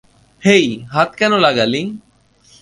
[0.43, 1.81] হেই, হাত কেন লাগালি?